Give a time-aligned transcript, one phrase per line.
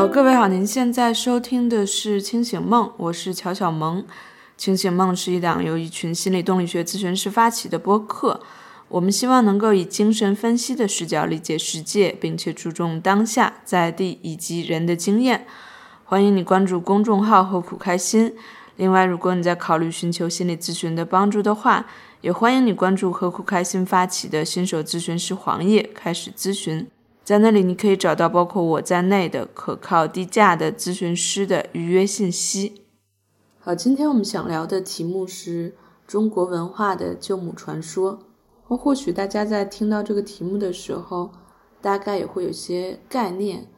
[0.00, 4.02] 好，各位好，您现在收听的是《清醒梦》，我是乔小萌。
[4.56, 8.40] 《清醒梦》是一档由一群心理动力学咨询师发起的播客，
[8.88, 15.46] 我们希望能够以精神分析的视角理解世界，并且注重当下、在地以及人的经验。
[16.04, 18.34] 欢迎你关注公众号“何苦开心”。
[18.76, 21.84] 另外，如果你在考虑寻求心理咨询的帮助的话，
[22.22, 26.88] 也欢迎你关注“何苦开心”发起的新手咨询师黄页，开始咨询。
[27.30, 32.82] 在那里，你可以找到包括我在内的可靠、低价的咨询师的预约信息。
[33.60, 35.76] 好，今天我们想聊的题目是
[36.08, 38.18] 中国文化的救母传说。
[38.64, 41.30] 或许大家在听到这个题目的时候，
[41.80, 43.68] 大概也会有些概念，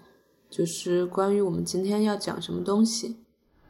[0.48, 3.18] 就是关于我们今天要讲什么东西。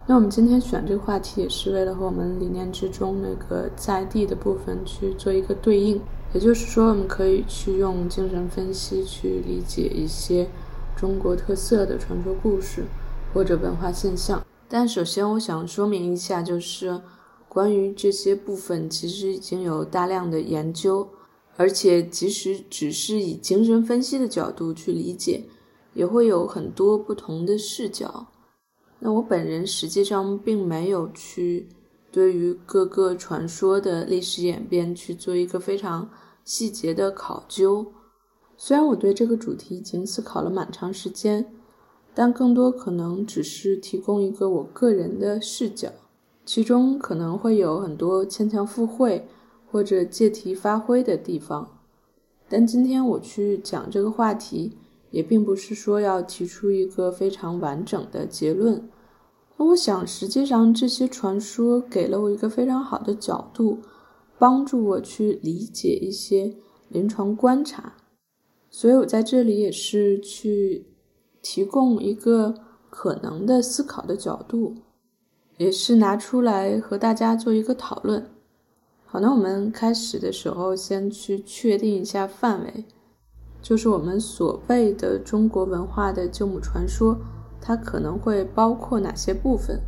[0.06, 6.00] 那我们今天选这个话题，也是为了和我们理念之中那个在地的部分去做一个对应。
[6.34, 10.48] 也就是说，我们可以去用精神分析去理解一些
[10.97, 12.84] 中国特色的传说故事
[13.34, 14.44] 或者文化现象。
[14.66, 17.00] 但首先，我想说明一下，就是
[17.48, 21.06] 关于这些部分，其实已经有大量的研究，
[21.58, 25.44] 而且即使只是以精神分析的角度去理解，
[25.92, 28.28] 也会有很多不同的视角。
[29.00, 31.69] 那我本人实际上并没有去
[32.12, 36.08] 对于各个传说的历史演变去做一个非常。
[36.44, 37.92] 细节的考究，
[38.56, 41.55] 虽然我对这个主题已经思考了蛮长时间，
[42.12, 45.92] 但更多可能只是提供一个我个人的视角，
[46.44, 49.28] 其中可能会有很多牵强附会
[49.70, 51.78] 或者借题发挥的地方。
[52.48, 54.77] 但今天我去讲这个话题，
[55.12, 58.90] 也并不是说要提出一个非常完整的结论。
[59.66, 63.80] 我想，实际上这些传说给了我一个非常好的角度。
[64.38, 66.56] 帮助我去理解一些
[66.88, 67.92] 临床观察，
[68.70, 70.84] 所以我在这里也是去
[71.40, 72.52] 提供一个
[72.90, 74.74] 可能的思考的角度，
[75.58, 78.27] 也是拿出来和大家做一个讨论。
[79.05, 82.84] 好，那我们开始的时候先去确定一下范围，
[83.62, 87.17] 就是我们所谓的中国文化的救母传说，
[87.64, 89.80] 它可能会包括哪些部分？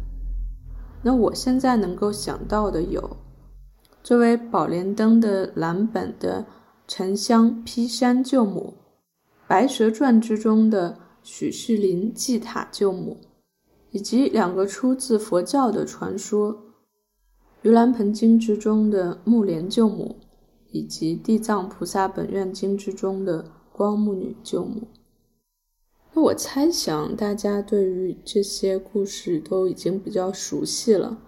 [1.03, 3.19] 那我现在能够想到的有。
[4.03, 6.47] 作为《宝莲灯》的蓝本的
[6.87, 8.75] 沉香劈山救母，
[9.49, 13.19] 《白蛇传》之中的许仕林祭塔救母，
[13.91, 16.53] 以及两个出自佛教的传说，
[17.69, 20.17] 《盂兰盆经》之中的木莲救母，
[20.71, 24.87] 以及《地藏菩萨本愿经》之中的光目女救母。
[26.17, 31.19] 那我猜想，大家对于这些故事都已经比较熟悉了。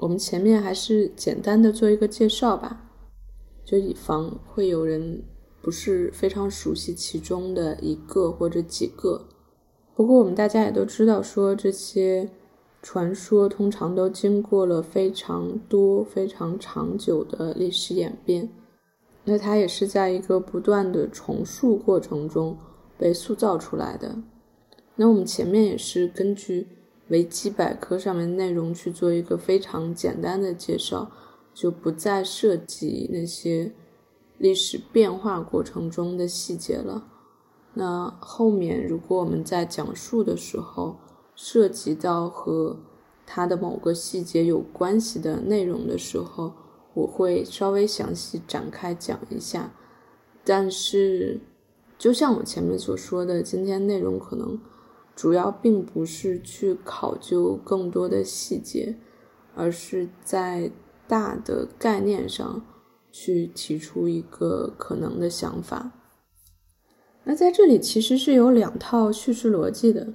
[0.00, 2.90] 我们前面还是简单的做一个介绍吧，
[3.64, 5.22] 就以防会有人
[5.62, 9.26] 不是非常熟悉其中的一个或者几个。
[9.94, 12.28] 不过我们大家也都知道，说这些
[12.82, 18.50] 传说通常都经过了非常多、非常长久的历史演变，
[19.24, 22.58] 那它也是在一个不断的重塑过程中
[22.98, 24.16] 被塑造出来的。
[24.94, 26.68] 那我们前面也是根据。
[27.08, 31.08] 维基百科上面内容去做一个非常简单的介绍，
[31.54, 33.70] 就不再涉及那些
[34.38, 37.06] 历史变化过程中的细节了。
[37.74, 40.96] 那后面如果我们在讲述的时候
[41.36, 42.76] 涉及到和
[43.24, 46.54] 它的某个细节有关系的内容的时候，
[46.94, 49.72] 我会稍微详细展开讲一下。
[50.42, 51.38] 但是，
[51.98, 54.58] 就像我前面所说的，今天内容可能。
[55.14, 58.94] 主要并不是去考究更多的细节，
[59.54, 60.70] 而是在
[61.08, 62.62] 大的概念上
[63.10, 65.90] 去提出一个可能的想法。
[67.24, 70.06] 那在这里其实是有两套叙事逻辑的，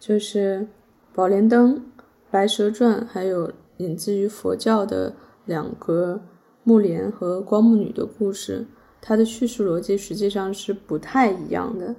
[0.00, 0.66] 就是
[1.14, 1.76] 《宝莲灯》
[2.28, 6.20] 《白蛇传》，还有引自于佛教的两个
[6.64, 8.66] 木莲和光目女的故事，
[9.04, 11.94] 它的叙事逻辑实际上是不太一样的。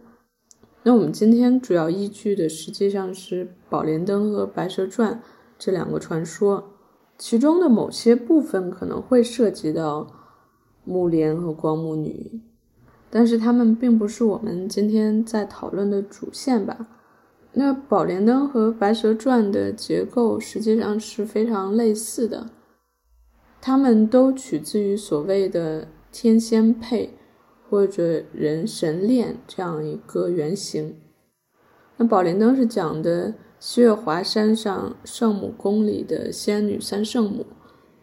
[0.83, 5.13] 那我们今天主要依据的实际上是《宝莲灯》和《白蛇传》
[5.59, 6.71] 这两个传说，
[7.17, 10.07] 其中的某些部分可能会涉及到
[10.85, 12.41] 木莲和光目女，
[13.09, 16.87] 但是他们并不是我们今天在讨论的主线吧？
[17.53, 22.49] 那《宝莲灯》和《白蛇传》的结构实际上是非常类似的，
[23.61, 27.17] 它们都取自于所谓的天仙配。
[27.69, 30.95] 或者人神恋这样一个原型。
[31.97, 37.47] 那宝莲灯是讲的西岳华山上圣母宫里的仙女三圣母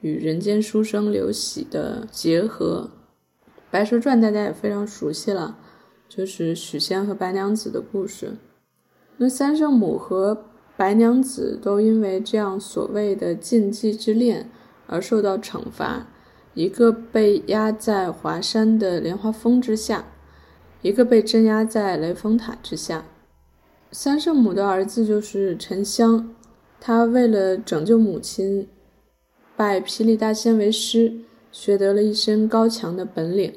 [0.01, 2.91] 与人间书生刘喜的结合。
[3.71, 5.57] 白蛇传大家也非常熟悉了，
[6.09, 8.33] 就是许仙和白娘子的故事。
[9.19, 10.47] 那三圣母和
[10.77, 14.51] 白娘子都因为这样所谓的禁忌之恋
[14.89, 16.09] 而受到惩罚，
[16.55, 20.05] 一个被压在华山的莲花峰之下，
[20.83, 23.05] 一个被镇压在雷峰塔之下。
[23.93, 26.35] 三圣母的儿子就是沉香，
[26.81, 28.69] 他为了拯救母亲，
[29.57, 31.21] 拜霹雳大仙为师，
[31.53, 33.53] 学得了一身高强的本领，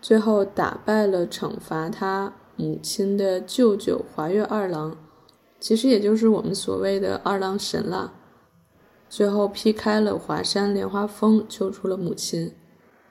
[0.00, 4.96] 最后打败了惩罚他母亲的舅舅华月二郎，
[5.58, 8.12] 其实也就是我们所谓的二郎神了。
[9.14, 12.50] 最后劈开了华山莲花峰，救出了母亲。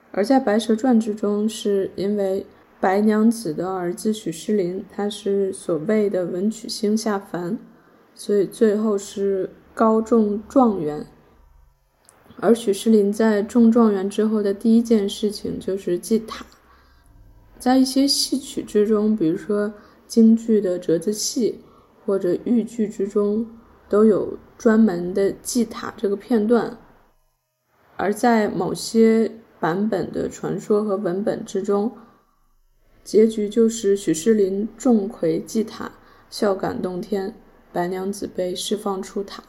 [0.10, 2.48] 而在《白蛇传》之中，是因为。
[2.80, 7.60] 白娘子的儿子许仕林，他是所谓的文曲星下凡，
[8.16, 11.06] 所以最后是高中状元。
[12.38, 16.44] 而许仕林在中状元之后的第一件事情就是祭塔。
[17.60, 19.72] 在一些戏曲之中，比如说
[20.08, 21.60] 京剧的折子戏
[22.04, 23.46] 或者豫剧之中，
[23.92, 26.78] 都有专门的祭塔这个片段。
[27.98, 29.30] 而在某些
[29.60, 31.92] 版本的传说和文本之中，
[33.04, 35.92] 结局就是许仕林众魁祭塔，
[36.30, 37.36] 孝感动天，
[37.74, 39.44] 白娘子被释放出塔，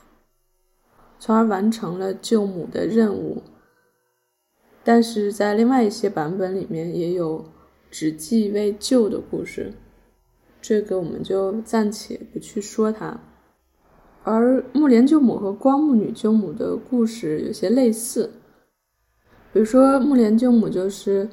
[1.20, 3.44] 从而完成了救母的任务。
[4.82, 7.44] 但是在另外一些版本里面，也有
[7.92, 9.72] 只祭未救的故事，
[10.60, 13.20] 这个我们就暂且不去说它。
[14.24, 18.30] 而木莲救母和光目女救母的故事有些类似，
[19.52, 21.28] 比如说木莲救母就是。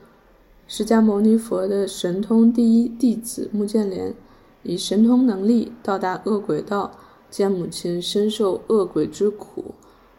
[0.71, 4.13] 释迦牟尼佛的神通第一弟子目犍连，
[4.61, 6.91] 以神通能力到达恶鬼道，
[7.27, 9.73] 见母亲深受恶鬼之苦，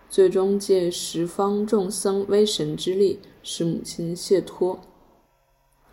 [0.09, 4.81] 最终借十方众僧威神之力，使母亲解脱。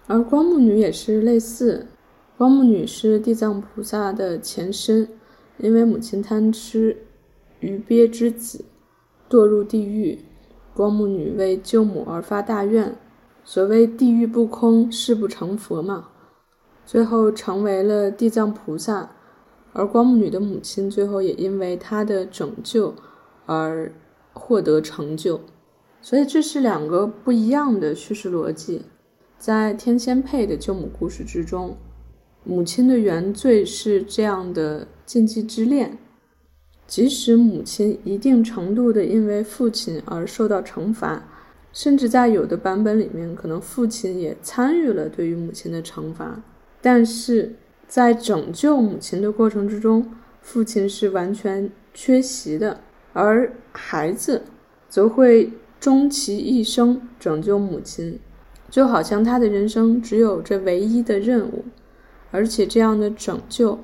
[0.07, 1.85] 而光目女也是类似，
[2.35, 5.07] 光目女是地藏菩萨的前身，
[5.59, 6.97] 因为母亲贪吃
[7.59, 8.65] 鱼鳖之子，
[9.29, 10.19] 堕入地狱，
[10.73, 12.95] 光目女为救母而发大愿。
[13.43, 16.09] 所谓地狱不空，誓不成佛嘛。
[16.85, 19.11] 最后成为了地藏菩萨，
[19.73, 22.93] 而光目女的母亲最后也因为她的拯救
[23.45, 23.91] 而
[24.33, 25.41] 获得成就。
[26.01, 28.83] 所以这是两个不一样的叙事逻辑。
[29.37, 31.77] 在天仙配的救母故事之中，
[32.47, 35.97] 母亲的原罪是这样的禁忌之恋，
[36.87, 41.27] 即使母亲一定程度的因为父亲而受到惩罚。
[41.73, 46.41] 甚至在有的版本里面，可能父亲也参与了对于母亲的惩罚，
[46.81, 47.53] 但是
[47.87, 50.09] 在拯救母亲的过程之中，
[50.41, 52.79] 父亲是完全缺席的，
[53.13, 54.43] 而孩子
[54.89, 58.17] 则会终其一生拯救母亲，
[58.71, 61.65] 就好像他的人生只有这唯一的任务，
[62.31, 63.79] 而且这样的拯救，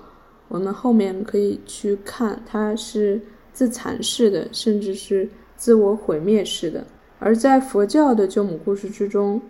[0.47, 6.85] 我们后面可以去看，它是自残式的，甚至是自我毁灭式的。
[7.19, 9.41] 而在佛教的救母故事之中，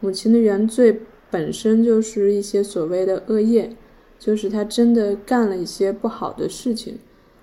[0.00, 3.76] 母亲的原罪本身就是一些所谓的恶业，
[4.18, 6.98] 就是她真的干了一些不好的事情，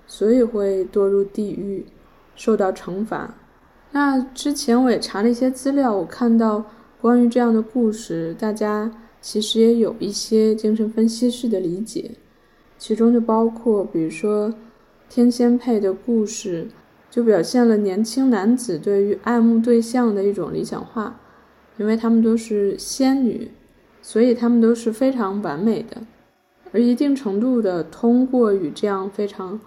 [0.06, 1.86] 所以会堕入地狱，
[2.34, 3.34] 受到惩罚。
[3.92, 6.64] 那之前我也查了一些资料，我看到
[7.00, 12.12] 关于这样的故事，大家其实也有一些精神分析式的理解，
[12.78, 14.54] 其中就包括比如说
[15.08, 16.68] 天仙配的故事。
[17.08, 21.18] 就表现了年轻男子对于爱慕对象的一种理想化，
[21.78, 23.50] 因为他们都是仙女，
[24.02, 26.02] 所以他们都是非常完美的，
[26.72, 29.58] 而一定程度的通过与这样非常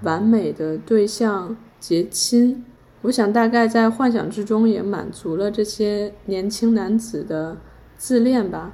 [0.00, 2.64] 完美的对象结亲，
[3.02, 7.58] 我想大概在幻想之中也满足了这些年轻男子的
[7.98, 8.72] 自恋吧。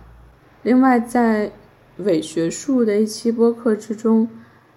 [0.62, 1.52] 另外，在
[1.98, 4.28] 伪学术的一期播客之中，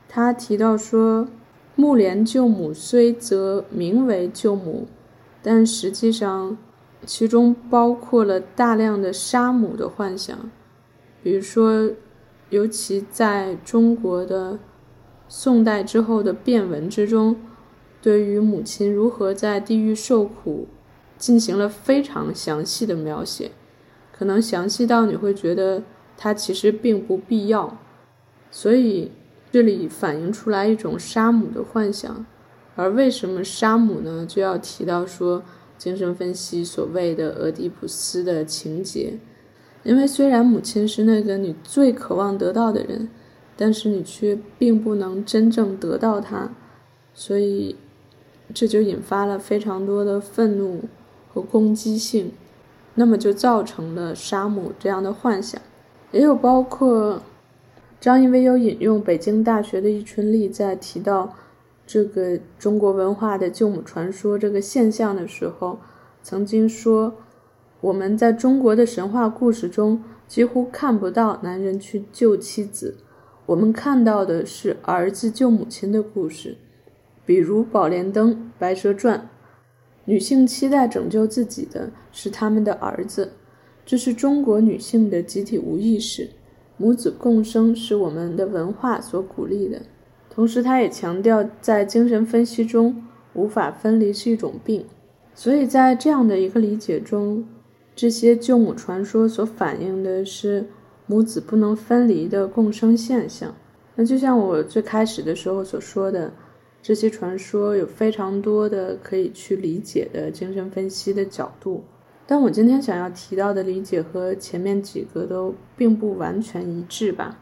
[0.07, 1.27] 他提到说。
[1.75, 4.87] 木莲救母虽则名为救母，
[5.41, 6.55] 但实际上
[7.03, 10.51] 其中包括了大量的杀母的幻想。
[11.23, 11.89] 比如说，
[12.51, 14.59] 尤其在中国的
[15.27, 17.35] 宋代之后的变文之中，
[17.99, 20.67] 对于母亲如何在地狱受苦
[21.17, 23.49] 进行了非常详细的描写，
[24.13, 25.83] 可能详细到你会觉得
[26.15, 27.77] 它其实并不必要。
[28.49, 29.11] 所以。
[29.53, 32.25] 这里反映出来一种杀母的幻想，
[32.75, 34.25] 而为什么杀母呢？
[34.25, 35.43] 就要提到说
[35.77, 39.19] 精神分析所谓的俄狄浦斯的情节，
[39.83, 43.09] 因为虽然母亲是那个你最渴望得到的人，
[43.55, 46.49] 但是你却并不能真正得到她，
[47.13, 47.75] 所以
[48.55, 50.85] 这就引发了非常多的愤怒
[51.31, 52.31] 和攻击性，
[52.95, 55.61] 那么就造成了杀母这样的幻想，
[56.11, 57.21] 也有包括。
[57.99, 61.33] 张一威有引用北京大学的易春丽在提到
[61.87, 65.79] 这个中国文化的救母传说这个现象的时候，
[66.21, 67.13] 曾经说，
[67.79, 72.97] 我们在中国的神话故事中几乎看不到男人去救妻子，
[73.45, 76.57] 我们看到的是儿子救母亲的故事，
[77.25, 79.17] 比如《宝莲灯》《白蛇传》，
[80.05, 83.31] 女性期待拯救自己的是他们的儿子，
[83.85, 86.29] 这是中国女性的集体无意识。
[86.75, 89.81] 母子共生是我们的文化所鼓励的，
[90.29, 94.83] 同时他也强调，在精神分析中，无法分离是一种病。
[95.35, 97.45] 所以在这样的一个理解中，
[97.95, 100.67] 这些救母传说所反映的是
[101.05, 103.55] 母子不能分离的共生现象。
[103.95, 106.33] 那就像我最开始的时候所说的，
[106.83, 111.85] 这些传说有非常多的可以去理解的精神分析的角度。
[112.27, 117.39] 但我今天想要提到的理解和前面几个都并不完全一致吧。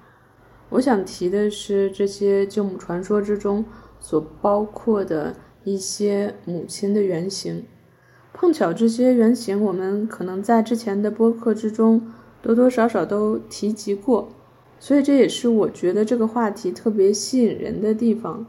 [0.70, 3.66] 我想提的是这些救母传说之中
[4.00, 7.64] 所包括的一些母亲的原型。
[8.34, 12.12] 碰巧这些原型我们可能在之前的播客之中
[12.44, 14.30] 多多少少都提及过，
[14.80, 18.46] 所以这也是我觉得这个话题特别吸引人的地方，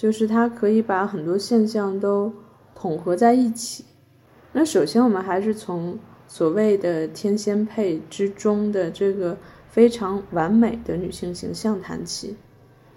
[0.00, 2.32] 就是它可以把很多现象都
[2.74, 3.84] 统合在一起。
[4.50, 9.36] 那首先，我们还是从所谓的天仙配之中的这个
[9.68, 12.34] 非常完美的女性形象谈起。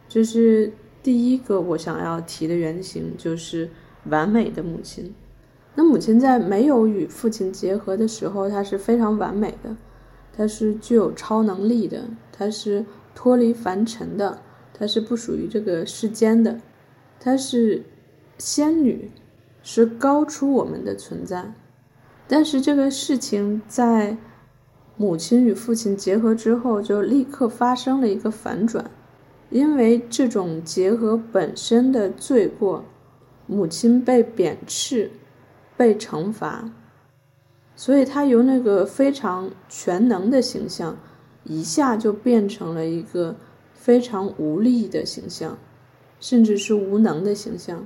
[0.07, 0.71] 就是
[1.03, 3.69] 第一个我想要提的原型，就是
[4.05, 5.13] 完美的母亲。
[5.75, 9.75] 那母亲在没有与父亲结合的时候，她是非常完美的，
[10.31, 14.39] 她是具有超能力的，她是脱离凡尘的，
[14.73, 16.61] 她是不属于这个世间的，
[17.23, 17.83] 她是
[18.37, 19.09] 仙女。
[19.65, 21.53] 是高出我们的存在，
[22.27, 24.17] 但是这个事情在
[24.97, 28.91] 母亲与父亲结合之后，就立刻发生了一个反转，
[29.49, 32.83] 因为这种结合本身的罪过，
[33.47, 35.11] 母亲被贬斥，
[35.77, 36.69] 被惩罚，
[37.73, 40.97] 所以她由那个非常全能的形象，
[41.45, 43.37] 一下就变成了一个
[43.73, 45.57] 非常无力的形象，
[46.23, 47.85] 甚至是无能的形象。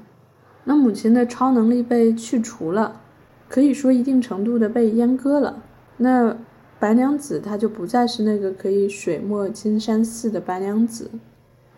[0.66, 3.02] 那母亲的超能力被去除了，
[3.50, 5.64] 可以说一定程度的被阉割了。
[5.98, 6.38] 那
[6.78, 11.10] 白娘子她就不再是那个可以水没金山寺的白娘子，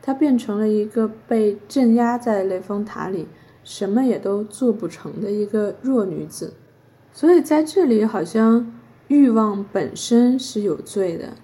[0.02, 3.30] 她变成了一个被镇压在雷峰塔里，
[3.64, 6.56] 什么也都做不成的一个弱女子。
[7.14, 8.70] 所以在这里，好像
[9.08, 11.36] 欲望本身是有罪的，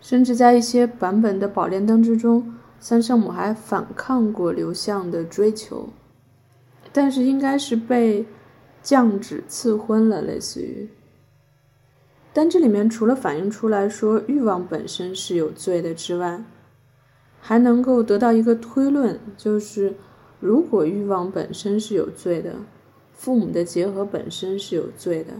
[0.00, 5.88] 甚至在一些版本的宝莲灯之中，三圣母还反抗过刘向的追求。
[6.92, 8.26] 但是应该是被
[8.82, 10.88] 降旨赐婚了，类似于。
[12.32, 16.42] 但这里面除了反映出来说欲望本身是有罪的之外，
[17.40, 19.94] 还能够得到一个推论，就是
[20.40, 22.56] 如果欲望本身是有罪的，
[23.12, 25.34] 父母的结合本身是有罪的，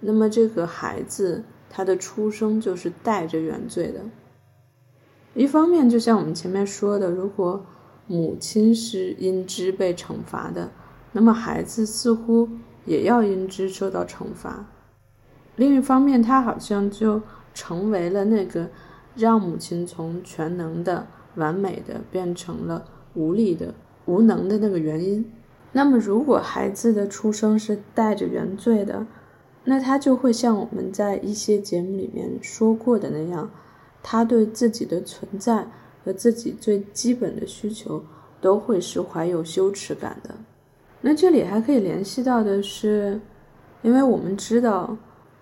[0.00, 4.00] 那么这个孩子他的出生就是带着原罪的。
[5.34, 7.64] 一方面，就像我们前面说的，如果
[8.06, 10.70] 母亲是因之被惩罚的。
[11.12, 12.48] 那么孩子似乎
[12.84, 14.66] 也要因之受到惩罚。
[15.56, 17.20] 另一方面，他好像就
[17.52, 18.68] 成为了那个
[19.16, 22.84] 让母亲从全能的、完美的变成了
[23.14, 23.74] 无力的、
[24.06, 25.30] 无能的那个原因。
[25.72, 29.06] 那么，如果孩子的出生是带着原罪的，
[29.64, 33.50] 那他就会像我们在一些节目里面说过的那样，
[34.02, 35.66] 他对自己的存在
[36.04, 38.02] 和自己最基本的需求
[38.40, 40.34] 都会是怀有羞耻感的。
[41.00, 43.20] 那这里还可以联系到的是，
[43.82, 44.96] 因为我们知道，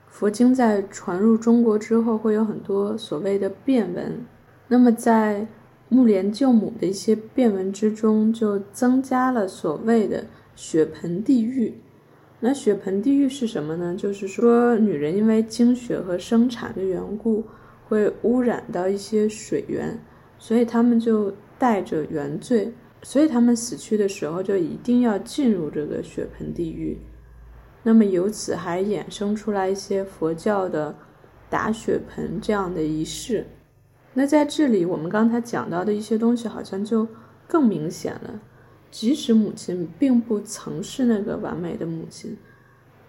[0.09, 4.25] 佛经在传入中国之后，会有很多所谓的变文。
[4.69, 5.47] 那么在
[5.89, 10.25] 木莲救母的一些变文之中，就增加了所谓的
[10.55, 11.75] 血盆地狱。
[12.41, 13.97] 那血盆地狱是什么呢？
[13.97, 17.43] 就是说，女人因为经血和生产的缘故，
[17.89, 19.99] 会污染到一些水源，
[20.39, 22.73] 所以他们就带着原罪。
[23.05, 26.99] 所以他们死去的时候就一定要进入这个血盆地狱，
[27.85, 30.93] 那么由此还衍生出来一些佛教的
[31.49, 33.47] 打血盆这样的仪式。
[34.15, 37.07] 那在这里，我们刚才讲到的一些东西好像就
[37.47, 38.41] 更明显了。
[38.91, 42.37] 即使母亲并不曾是那个完美的母亲，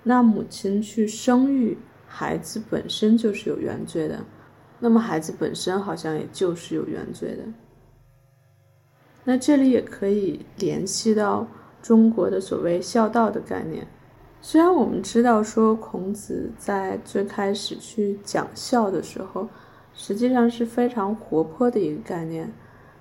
[0.03, 4.23] 那母亲去生育孩子本身就是有原罪的，
[4.79, 7.43] 那么孩子本身好像也就是有原罪的。
[9.23, 11.45] 那这里也可以联系到
[11.81, 13.85] 中国的所谓孝道的概念。
[14.41, 19.47] 虽然我们知道说孔子在最开始去讲孝的时候，
[19.93, 22.49] 实际上是非常活泼的一个概念，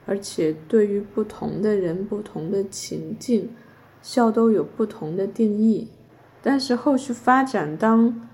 [0.04, 3.48] 而且对于不同的人、不同的情境，
[4.02, 5.88] 孝都有不同的定义。
[6.42, 8.27] 但是后续发展，当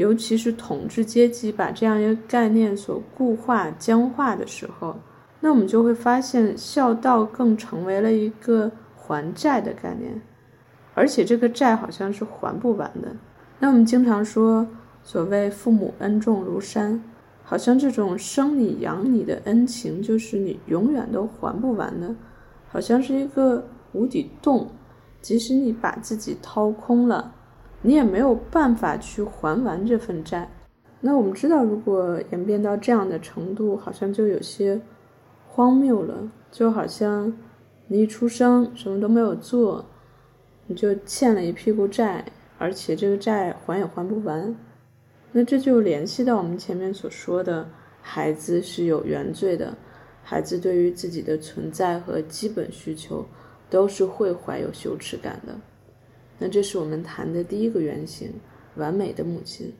[0.00, 4.96] 尤其是统治阶级把这样一个概念所固化、僵化的时候，
[5.40, 10.22] 那我们就会发现孝道更成为了一个还债的概念，
[10.94, 13.14] 而且这个债好像是还不完的。
[13.58, 14.66] 那我们经常说，
[15.02, 17.04] 所谓父母恩重如山，
[17.44, 22.16] 好像这种生你养你的恩情，就是你永远都还不完的，
[22.70, 24.70] 好像是一个无底洞，
[25.20, 27.34] 即使你把自己掏空了。
[27.82, 30.50] 你也没有办法去还完这份债。
[31.00, 34.80] 那我们知道，如果演变到这样的程度，好像就有些
[35.48, 36.30] 荒谬了。
[36.50, 37.32] 就好像
[37.86, 39.84] 你一出生什么都没有做，
[40.66, 42.24] 你就欠了一屁股债，
[42.58, 44.54] 而且这个债还也还不完。
[45.32, 47.66] 那这就联系到我们前面所说的，
[48.02, 49.72] 孩子是有原罪的，
[50.22, 53.24] 孩子对于自己的存在和基本需求，
[53.70, 55.54] 都是会怀有羞耻感的。
[56.40, 58.32] 那这是我们谈的第一个原型，
[58.76, 59.72] 完美的母亲。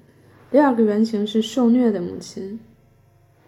[0.51, 2.61] 第二个原型是受虐的母亲。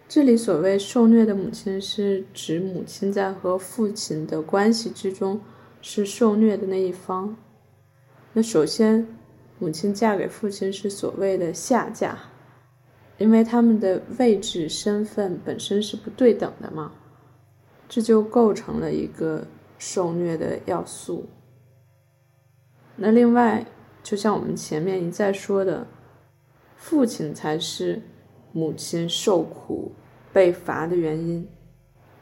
[0.09, 5.39] 这里所谓受虐的母亲，是指母亲在和父亲的关系之中
[5.81, 7.35] 是受虐的那一方。
[8.33, 9.07] 那首先，
[9.59, 12.17] 母亲嫁给父亲是所谓的下嫁，
[13.19, 16.91] 因为他们的位置身份本身是不对等的嘛，
[17.87, 19.45] 这就构成了一个
[19.77, 21.27] 受虐的要素。
[22.95, 23.65] 那另外，
[24.03, 25.87] 就像我们前面一再说的，
[26.75, 28.01] 父亲才是
[28.51, 29.91] 母亲受苦
[30.31, 31.47] 被罚的原因，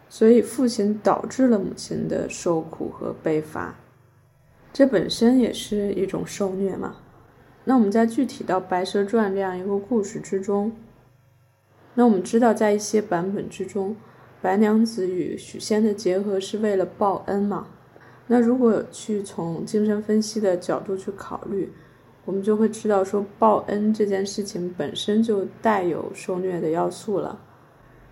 [0.08, 3.75] 所以父亲导致了母亲的受苦和被罚，
[4.72, 6.96] 这本身也是一种受虐嘛。
[7.66, 10.72] 那我们再具体到《白蛇传》这样一个故事之中，
[11.96, 13.95] 那我们知道，在一些版本之中，
[14.41, 17.67] 白娘子与许仙的结合是为了报恩嘛。
[18.34, 21.70] 那如果去从精神分析的角度去考虑，
[22.24, 27.38] 我们就会知道说报恩这件事情本身就带有受虐的要素了，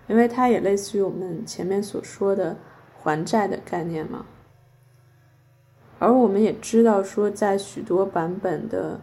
[0.08, 2.54] 因为它也类似于我们前面所说的
[2.98, 4.26] 还债的概念嘛。
[5.98, 9.00] 而我们也知道说，在许多版本的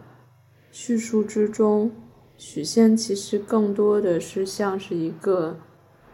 [0.70, 1.90] 叙述之中，
[2.36, 5.58] 许仙其实更多的是像是一个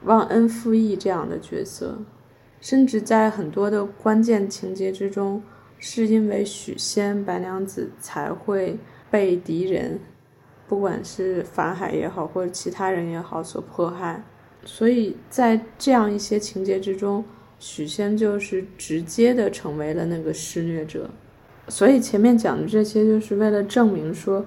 [0.05, 1.99] 忘恩负义这样的角色。
[2.65, 5.43] 甚至在很多的关键情节之中，
[5.79, 8.79] 是因为许仙、白娘子才会
[9.11, 10.01] 被敌人，
[10.67, 14.25] 不管是法海也好，或者其他人也好所迫害。
[14.65, 17.23] 所以在这样一些情节之中，
[17.59, 21.11] 许仙就是直接的成为了那个施虐者。
[21.69, 24.47] 所以前面讲的这些，就是为了证明说，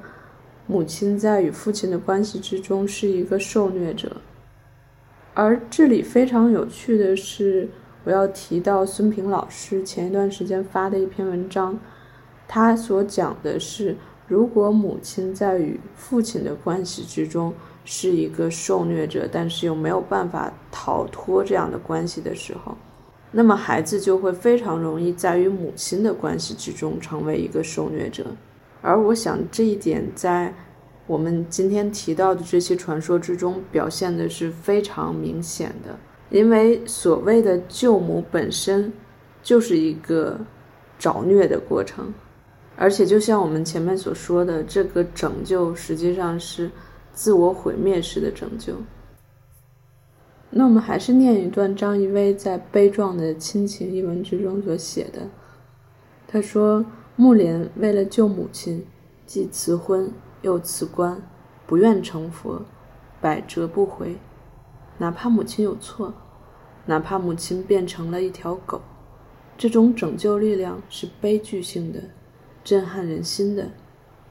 [0.65, 4.17] 母亲在与父亲的关系之中是一个受虐者。
[5.35, 7.69] 而这里非常有趣的是。
[8.07, 11.77] 我要提到孙平老师前一段时间发的一篇文章，
[12.47, 13.97] 他所讲的是，
[14.29, 22.77] 如果母亲在与父亲的关系之中是一个受虐者，但是又没有办法逃脱这样的关系的时候，
[23.29, 28.25] 那么孩子就会非常容易在与母亲的关系之中成为一个受虐者。
[28.81, 30.53] 而我想这一点在
[31.07, 35.99] 我们今天提到的这些传说之中表现的是非常明显的。
[36.29, 38.91] 因为所谓的救母本身
[39.41, 40.37] 就是一个
[40.99, 42.13] 找虐的过程，
[42.75, 46.69] 而且就像我们前面所说的，这个拯救实际上是
[47.13, 48.73] 自我毁灭式的拯救。
[50.49, 55.21] 那我们还是念一段张仪薇在《悲壮的亲情》一文之中所写的。
[56.27, 56.85] 他说
[57.15, 58.85] ：“木莲为了救母亲，
[59.25, 60.11] 既辞婚
[60.41, 61.21] 又辞官，
[61.65, 62.61] 不愿成佛，
[63.21, 64.17] 百折不回。”
[64.97, 66.13] 哪怕母亲有错，
[66.85, 68.81] 哪怕母亲变成了一条狗，
[69.57, 72.01] 这种拯救力量是悲剧性的、
[72.63, 73.69] 震撼人心的，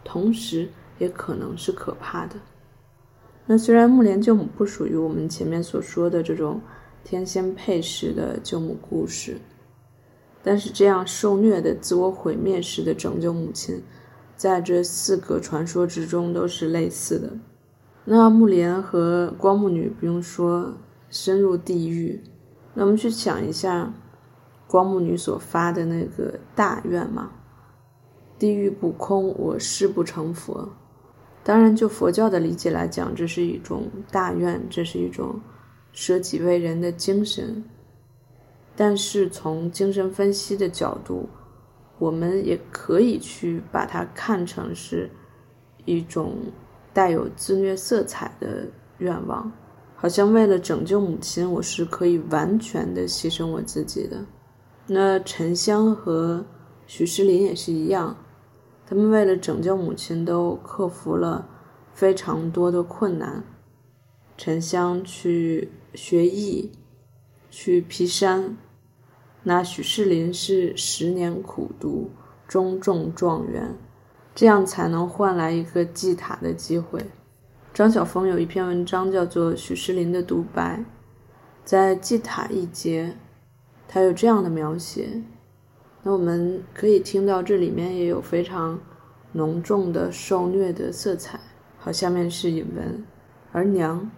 [0.03, 2.37] 同时也可能是可怕的。
[3.47, 6.61] 那虽然木莲救母不属于我们前面所说的这种
[7.05, 9.39] 天仙配式的救母故事，
[10.43, 13.81] 但是这样受虐的自我毁灭式的拯救母亲，
[14.37, 17.33] 在这四个传说之中都是类似的。
[18.09, 20.75] 那木莲和光目女不用说，
[21.11, 22.23] 深入地狱。
[22.75, 23.93] 那我们去想一下，
[24.69, 27.33] 光目女所发的那个大愿嘛，
[28.39, 30.69] 地狱不空，我誓不成佛。
[31.43, 35.41] 当然，就佛教的理解来讲，这是一种大愿，这是一种
[35.93, 37.65] 舍己为人的精神。
[38.77, 41.29] 但是从精神分析的角度，
[41.99, 45.11] 我们也可以去把它看成是
[45.85, 46.37] 一种。
[46.97, 49.53] 带有自虐色彩的愿望，
[49.97, 54.25] 好像为了拯救母亲，我是可以完全的牺牲我自己的。
[54.87, 56.47] 那沉香和
[56.87, 58.17] 许诗林也是一样，
[58.87, 61.47] 他们为了拯救母亲，都克服了
[61.93, 63.45] 非常多的困难。
[64.39, 66.73] 沉香去学艺，
[67.51, 68.57] 去劈山，
[69.43, 72.11] 那许世林是十年苦读，
[72.49, 73.77] 终中状元，
[74.37, 77.01] 这样才能换来一个祭塔的机会。
[77.73, 80.79] 张晓峰有一篇文章叫做《许世林的独白》，
[81.65, 83.17] 在祭塔一节。
[83.89, 85.23] 他有这样的描写，
[86.03, 88.79] 那我们可以听到这里面也有非常
[89.33, 91.41] 浓重的受虐的色彩。
[91.79, 93.07] 好，下面是引文：
[93.53, 94.11] 而娘，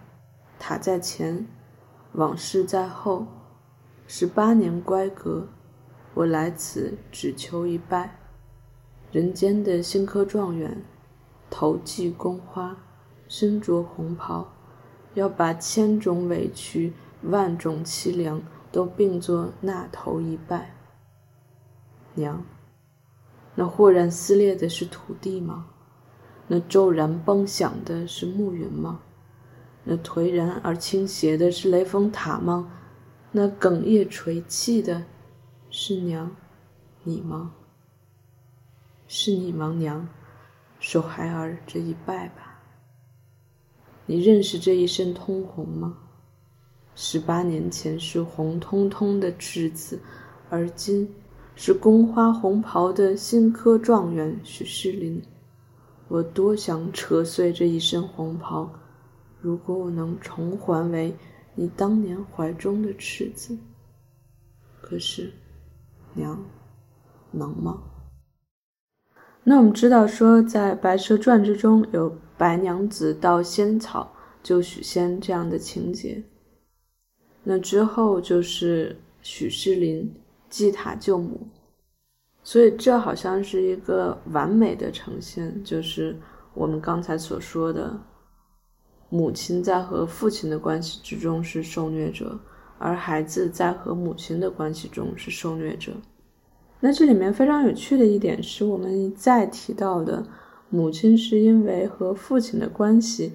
[0.59, 1.46] 塔在前，
[2.14, 3.24] 往事在后，
[4.09, 5.46] 十八年乖阁，
[6.14, 8.17] 我来此只求一拜。
[9.11, 10.83] 人间的新科状元，
[11.51, 12.77] 头系宫花，
[13.29, 14.53] 身着红袍，
[15.14, 16.92] 要把千种委屈，
[17.23, 18.42] 万种凄凉。
[18.71, 20.75] 都并作那头一拜。
[22.14, 22.44] 娘，
[23.55, 25.68] 那豁然撕裂的是土地吗？
[26.49, 29.01] 那骤然崩响的是暮云吗？
[29.85, 32.71] 那颓然而倾斜的是雷峰塔吗？
[33.33, 35.05] 那哽咽垂泣的
[35.71, 36.37] 是娘，
[37.05, 37.55] 你吗？
[39.11, 40.07] 是你吗，娘？
[40.79, 42.62] 受孩儿这一拜吧。
[44.05, 45.97] 你认识这一身通红吗？
[46.94, 49.99] 十八年前是红彤彤的赤子，
[50.51, 51.11] 而今
[51.57, 55.23] 是宫花红袍的新科状元许世林。
[56.09, 58.71] 我多想扯碎这一身红袍，
[59.40, 61.16] 如果我能重还为
[61.55, 63.57] 你当年怀中的赤子。
[64.83, 65.33] 可是，
[66.12, 66.38] 娘，
[67.31, 67.83] 能吗？
[69.48, 76.22] 那我们知道说，在《白蛇传》之中有白娘子盗仙草救许仙这样的情节。
[77.44, 80.14] 那之后就是许世林
[80.50, 81.48] 祭塔救母，
[82.42, 86.14] 所以这好像是一个完美的呈现，就是
[86.52, 87.98] 我们刚才所说的，
[89.08, 92.38] 母亲在和父亲的关系之中是受虐者，
[92.78, 95.94] 而孩子在和母亲的关系中是受虐者。
[96.81, 100.25] 那这里面非常有趣的一点是我们一再提到的，
[100.71, 103.33] 母亲是因为和父亲的关系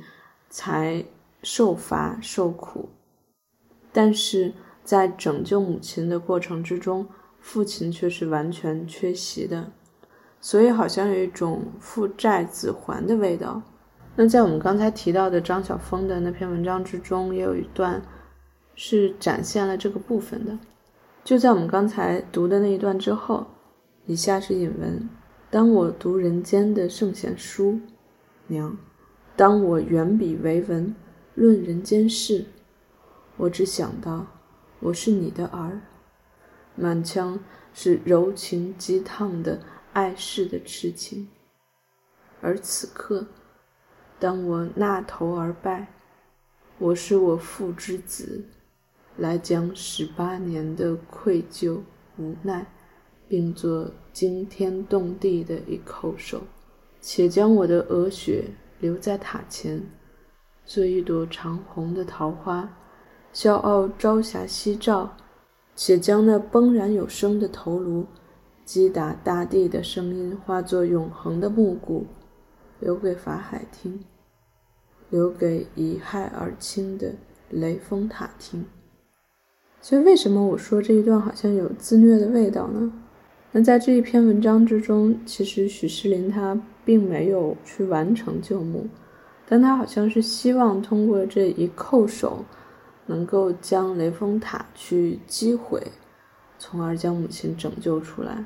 [0.49, 1.03] 才
[1.41, 2.89] 受罚受苦。
[3.91, 4.53] 但是
[4.83, 7.05] 在拯救母亲的过程之中，
[7.39, 9.71] 父亲却是完全缺席的，
[10.39, 13.61] 所以好像有一种父债子还的味道。
[14.15, 18.01] 那在我们刚才提到的张晓峰的那篇文章之中，也有一段
[18.75, 20.57] 是展现了这个部分的。
[21.23, 23.47] 就在我们刚才读的那一段之后，
[24.05, 25.09] 以下是引文：
[25.49, 27.79] 当我读人间的圣贤书，
[28.47, 28.77] 娘，
[29.37, 30.93] 当我圆笔为文，
[31.35, 32.45] 论人间事。
[33.37, 34.27] 我只想到，
[34.81, 35.81] 我是你的儿，
[36.75, 37.39] 满腔
[37.73, 39.61] 是柔情激烫的
[39.93, 41.29] 爱世的痴情。
[42.41, 43.25] 而此刻，
[44.19, 45.87] 当我纳头而拜，
[46.77, 48.43] 我是我父之子，
[49.17, 51.79] 来将十八年的愧疚
[52.17, 52.65] 无奈，
[53.27, 56.41] 并作惊天动地的一叩首，
[56.99, 58.45] 且将我的鹅血
[58.79, 59.83] 留在塔前，
[60.65, 62.77] 做一朵长红的桃花。
[63.31, 65.17] 笑傲朝霞夕照，
[65.75, 68.05] 且将那崩然有声的头颅
[68.63, 72.05] 击打大地的声音化作永恒的暮鼓，
[72.79, 74.03] 留给法海听，
[75.09, 77.15] 留给遗害而亲的
[77.49, 78.63] 雷峰塔听。
[79.83, 82.91] 所以，为什么我说这一段好像有自虐的味道呢？
[83.51, 88.87] 那在这一篇文章之中，其实许世林他并没有去完成救母，
[89.45, 92.45] 但他好像是希望通过这一叩首。
[93.05, 95.83] 能够将雷峰塔去击毁，
[96.57, 98.45] 从而将母亲拯救出来。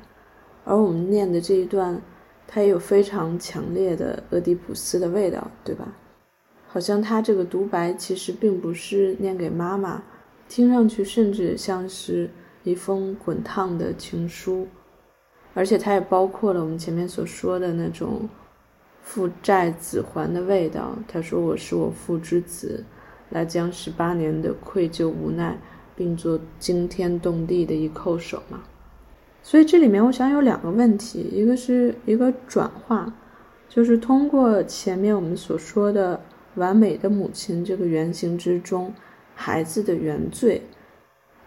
[0.64, 2.02] 而我们念的这一段，
[2.44, 5.96] 它也有非常强烈的俄狄浦斯的味道，对吧？
[6.66, 10.02] 好像他这个独白其实并不是念给妈妈，
[10.48, 12.30] 听上去甚至像是
[12.64, 14.66] 一封滚烫的情书，
[15.54, 18.28] 而且它也包括了我们前面所说的那种
[19.02, 20.96] 父债子还的味道。
[21.06, 22.84] 他说：“我是我父之子。”
[23.30, 25.58] 来将十八年的愧疚无奈，
[25.94, 28.62] 并作惊天动地的一叩首嘛。
[29.42, 33.12] 所以这里面我想有两个问题，一个是一个转化，
[33.68, 36.18] 就是通过前面我们所说的
[36.54, 38.94] 完美的母亲这个原型之中，
[39.40, 40.62] 孩子的原罪，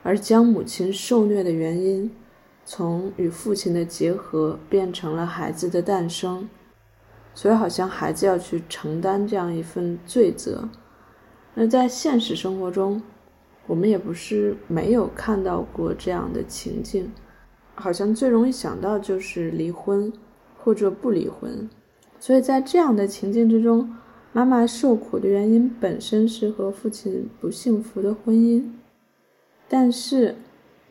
[0.01, 2.09] 而将母亲受虐的原因，
[2.63, 6.47] 从与父亲的结合变成了孩子的诞生，
[7.33, 10.69] 所以好像孩子要去承担这样一份罪责。
[11.53, 13.03] 那在现实生活中，
[13.67, 17.11] 我们也不是没有看到过这样的情境，
[17.75, 20.11] 好像最容易想到就是离婚
[20.57, 21.69] 或者不离婚。
[22.21, 23.93] 所以在这样的情境之中，
[24.33, 28.63] 妈妈受苦的原因本身是和父亲不幸福的婚姻，
[29.67, 30.35] 但是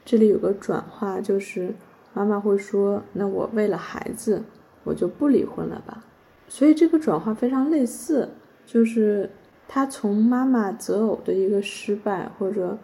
[0.05, 1.74] 这里有个转化，就是
[2.12, 4.42] 妈妈会说：“那我为了孩子，
[4.85, 6.05] 我就不离婚了吧。”
[6.48, 8.29] 所以这个转化非常类似，
[8.66, 9.31] 就是
[9.66, 12.76] 他从妈妈择偶的一个失败，或者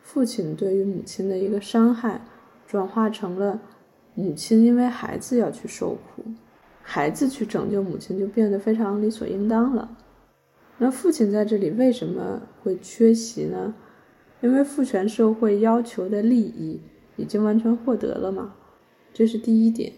[0.00, 2.22] 父亲对于母亲的一个伤害，
[2.66, 3.60] 转化成了
[4.14, 6.24] 母亲因为孩子要去受苦。
[6.90, 9.94] 孩子去拯救母亲就变得非常理所应当了。
[10.78, 13.74] 那父亲在这里为什么会缺席呢？
[14.40, 16.80] 因为父权社会要求的利益
[17.16, 18.54] 已经完全获得了嘛，
[19.12, 19.92] 这是第一点。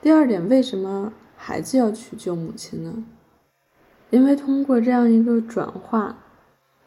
[0.00, 3.04] 第二点，为什么孩子要去救母亲呢？
[4.08, 6.16] 因为通过这样一个转化，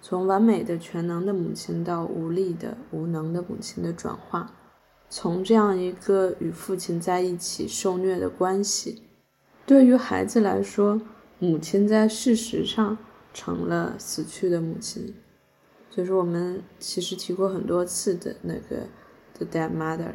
[0.01, 4.55] 从完美的全能的母亲到无力的无能的母亲的转化。
[5.09, 9.01] 从这样一个与父亲在一起受虐的关系，
[9.65, 11.01] 对于孩子来说，
[11.39, 12.97] 母亲在事实上
[13.33, 15.15] 成了死去的母亲，
[15.89, 18.87] 就是我们其实提过很多次的那个
[19.33, 20.13] the dead mother。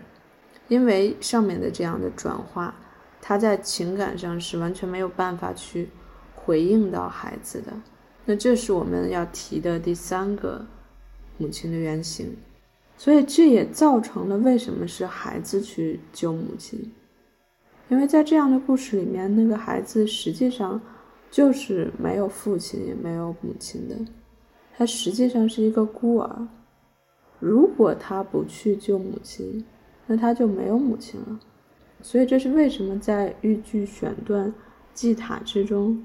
[0.69, 2.75] 因为上面的这样的转化，
[3.21, 5.91] 他在情感上是完全没有办法去
[6.35, 7.73] 回应到孩子的。
[8.25, 10.65] 那这是我们要提的第三个
[11.37, 12.35] 母亲的原型。
[13.05, 16.91] 所以这也造成了为什么是孩子去救母亲，
[17.91, 20.81] 因为在这样的故事里面，那个孩子实际上
[21.31, 23.95] 就是没有父亲也没有母亲的，
[24.75, 26.49] 他实际上是一个孤儿。
[27.39, 29.63] 如果他不去救母亲，
[30.07, 31.39] 那他就没有母亲了。
[32.01, 34.51] 所以这是为什么在豫剧选段
[34.95, 36.03] 《祭塔》之中，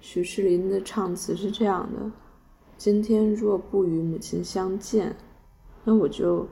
[0.00, 2.10] 许世林的唱词是这样的
[2.78, 5.14] ：“今天若不与母亲相见。”
[5.88, 6.46] 那我就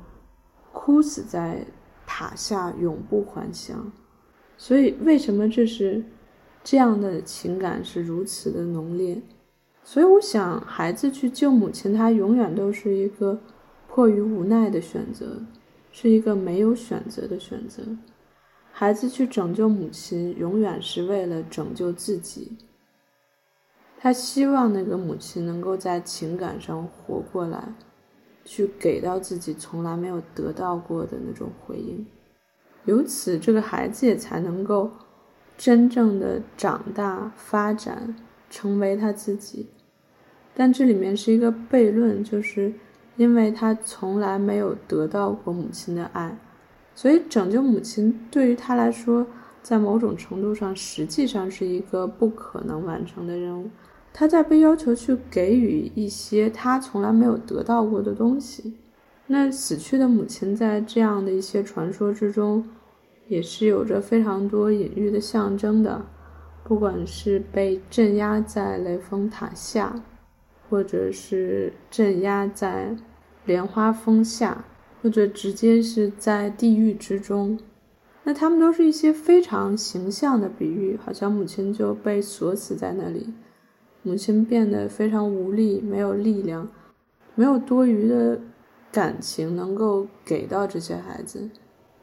[0.73, 1.63] 哭死在
[2.07, 3.93] 塔下，永不还乡。
[4.57, 6.03] 所以，为什么这是
[6.65, 9.21] 这样的情感是如此的浓烈？
[9.85, 13.39] 所以，我想，孩子去救母亲，他永远都是一个
[13.87, 15.43] 迫于无奈的选择，
[15.93, 17.83] 是一个没有选择的选择。
[18.73, 22.57] 孩子去拯救母亲，永远是为了拯救自己。
[23.99, 27.75] 他希望那个母亲能够在情感上活过来。
[28.47, 32.07] 去给到自己从来没有得到过的那种回应，
[32.85, 34.89] 由此这个孩子也才能够
[35.59, 38.15] 真正的长大发展，
[38.49, 39.67] 成为他自己。
[40.55, 42.73] 但这里面是一个悖论，就是
[43.17, 46.39] 因为他从来没有得到过母亲的爱，
[46.95, 49.27] 所以拯救母亲对于他来说，
[49.61, 53.69] 在某种程度上实际上是一个不可能完成的任务。
[54.19, 58.73] 他在被要求去给予一些他从来没有得到过的东西。
[59.27, 62.67] 那死去的母亲在这样的一些传说之中，
[63.29, 66.03] 也是有着非常多隐喻的象征的。
[66.65, 70.03] 不管是被镇压在雷峰塔下，
[70.71, 72.97] 或者是镇压在
[73.45, 74.65] 莲花峰下，
[75.03, 77.59] 或者直接是在地狱之中，
[78.25, 83.35] 那他们都是一些非常形象的比喻，好像母亲就被锁死在那里。
[84.07, 86.69] 母亲变得非常无力，没有力量，
[87.35, 88.39] 没有多余的
[88.93, 91.51] 感情能够给到这些孩子。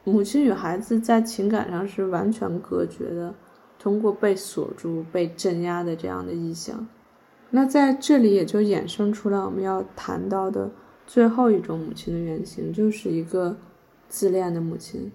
[0.04, 3.34] 母亲与孩子在情感上是完全隔绝的，
[3.78, 6.86] 通过被锁住、被镇压的这样的意象。
[7.48, 10.70] 那在这里也就衍生出了我们要谈到的
[11.06, 13.56] 最后一种母亲的原型，就是一个
[14.10, 15.10] 自恋的母亲。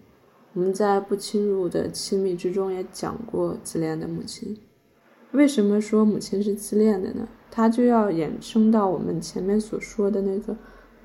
[0.54, 4.58] 我们在不侵入的亲密之中也讲过自恋的母亲。
[5.32, 7.28] 为什么说母亲是自恋的呢？
[7.52, 10.56] 她就要衍生到我们前面所说的那个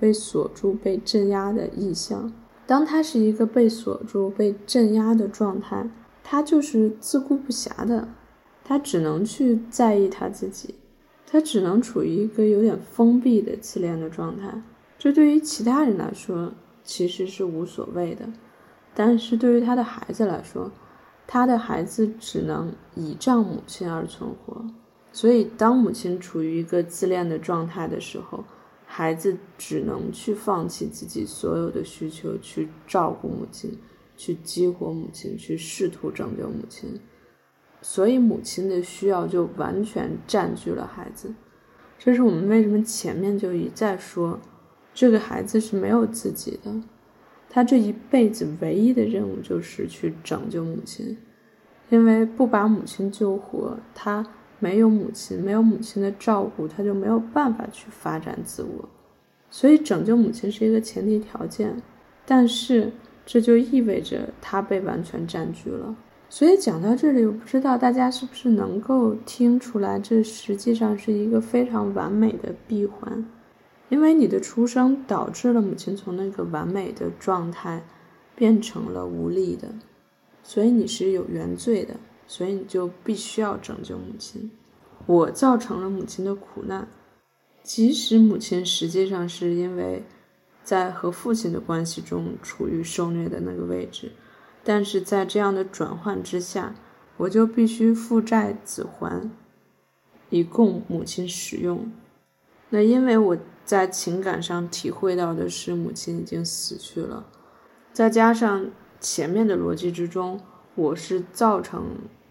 [0.00, 2.32] 被锁住、被镇压的意象。
[2.66, 5.88] 当他是一个被锁住、被镇压的状态，
[6.22, 8.08] 他就是自顾不暇的，
[8.64, 10.74] 他只能去在意他自己，
[11.26, 14.62] 他只能处于一个有点封闭的自恋的状态。
[14.98, 18.26] 这对于其他人来说其实是无所谓的，
[18.94, 20.72] 但是对于他的孩子来说，
[21.26, 24.64] 他的孩子只能倚仗母亲而存活，
[25.12, 28.44] 所以当母亲处于一个自恋的状态的时候，
[28.86, 33.76] 孩子只能去放弃自己所有的需求，去照顾母亲，
[34.16, 37.00] 去激活母亲，去试图拯救母亲。
[37.82, 41.34] 所以母亲的需要就完全占据了孩子。
[41.98, 44.38] 这是我们为什么前面就一再说，
[44.92, 46.70] 这个孩子是没有自己的。
[47.54, 51.16] 他这一辈子唯一的任务就是去拯救母亲，
[51.88, 54.26] 因为不把母亲救活，他
[54.58, 58.88] 没有母亲，没有母亲的照顾，他就没有办法去发展自我。
[59.50, 61.80] 所以拯救母亲是一个前提条件，
[62.26, 62.90] 但是
[63.24, 65.94] 这就意味着他被完全占据了。
[66.28, 73.24] 所以讲到这里，我不知道大家是不是能够听出来，这实际上是一个非常完美的闭环，
[73.94, 77.84] 因为你的出生导致了母亲从那个完美的状态
[78.34, 79.72] 变成了无力的，
[80.42, 81.94] 所以你是有原罪的，
[82.26, 84.50] 所以你就必须要拯救母亲。
[85.06, 86.88] 我造成了母亲的苦难，
[87.62, 90.02] 即使母亲实际上是因为
[90.64, 94.10] 在和父亲的关系中处于受虐的那个位置。
[94.64, 96.74] 但是在这样的转换之下，
[97.16, 99.30] 我就必须负债子还，
[100.30, 101.92] 以供母亲使用。
[102.70, 107.26] 那因为我在情感上体会到的是母亲已经死去了，
[107.92, 110.40] 再加上前面的逻辑之中，
[110.74, 111.84] 我是造成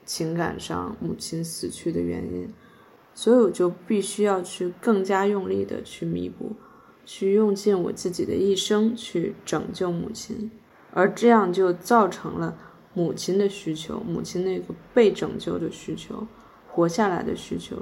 [0.06, 2.54] 情感上母亲死去的原因，
[3.16, 6.52] 所以我就必须要去更加用力的去弥补，
[7.06, 10.52] 去用尽我自己的一生去拯救母亲。
[10.92, 12.56] 而这样就造成了
[12.94, 16.28] 母亲的需求，母亲那个被拯救的需求，
[16.70, 17.78] 活下来的需求，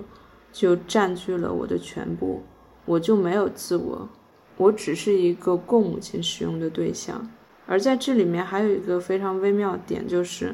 [0.54, 2.44] 就占据了我的全部，
[2.92, 4.10] 我就没有自我，
[4.58, 7.26] 我只是一个供母亲使用的对象。
[7.66, 10.54] 而在这里面还有一个非常微妙点，就是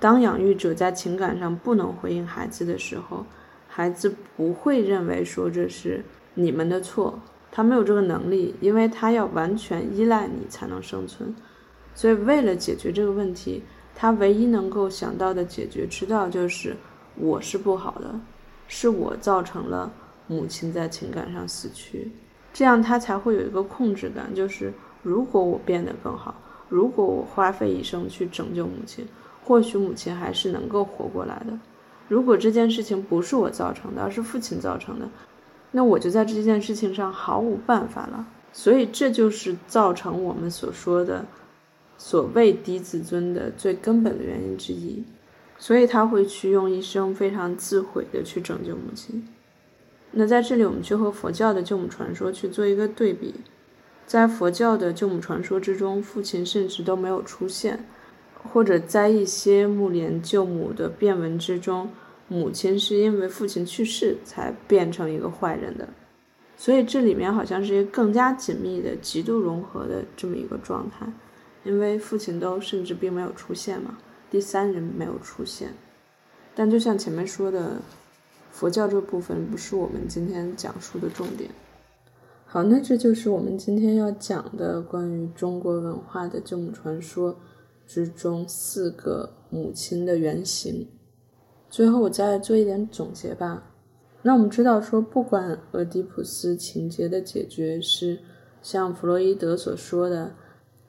[0.00, 3.26] 当养育者在情感上不能回应孩子的时候，
[3.68, 7.18] 孩子不会认为说这是你们的错，
[7.52, 11.36] 他没有这个能力，因为他要完全依赖你才能生存。
[11.94, 13.62] 所以，为了解决这个问题，
[13.94, 16.74] 他唯一能够想到的解决之道就是
[17.16, 18.18] 我是不好的，
[18.68, 19.92] 是我造成了
[20.26, 22.10] 母亲在情感上死去，
[22.52, 26.34] 这样他才会有一个控制感，就是如果我变得更好，
[26.68, 29.06] 如果我花费一生去拯救母亲，
[29.44, 31.58] 或许母亲还是能够活过来的。
[32.08, 35.08] 如果这件事情不是我造成的，而是父亲造成的，
[35.70, 38.26] 那我就在这件事情上毫无办法了。
[38.52, 41.24] 所以，这就是造成我们所说的。
[41.96, 45.04] 所谓低自尊的最根本的原因之一，
[45.58, 49.26] 所以他会去用一生非常自毁的去拯救母亲。
[50.16, 53.34] 那在这里，我们就和佛教的救母传说去做一个对比。
[54.06, 57.84] 在佛教的救母传说之中，父亲甚至都没有出现，
[58.42, 61.90] 或者在一些木莲救母的变文之中，
[62.28, 65.88] 母亲是因为父亲去世才变成一个坏人的。
[66.56, 71.06] 所以这里面好像是一个更加紧密的、极度融合的这么一个状态。
[71.64, 73.96] 因为父亲都甚至并没有出现嘛，
[74.30, 75.72] 第三人没有出现，
[76.54, 77.80] 但就像前面说的，
[78.54, 81.50] 佛教这部分不是我们今天讲述的重点。
[82.46, 87.36] 好，那这就是我们今天要讲的关于中国文化的旧母传说
[87.84, 90.86] 之中四个母亲的原型。
[91.68, 93.72] 最后我再做一点总结吧。
[94.22, 98.20] 那我们知道说，不管俄狄浦斯情节的解决是
[98.62, 100.32] 像弗洛伊德所说的。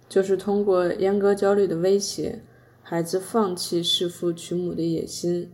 [0.08, 2.44] 就是通过阉割焦虑的威胁，
[2.84, 5.50] 孩子放弃弑父娶母的野心，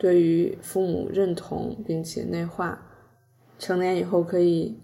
[0.00, 2.80] 对于父母认同并且内化，
[3.58, 4.80] 成年以后可以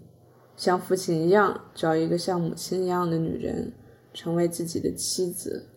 [0.55, 3.73] 像父亲一样找一个像母亲一样的女人，
[4.13, 5.69] 成为自己的妻子。